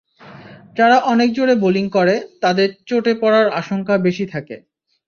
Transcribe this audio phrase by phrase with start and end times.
[0.77, 4.55] যারা অনেক জোরে বোলিং করে, তাদের চোটে পড়ার আশঙ্কা বেশি থাকে।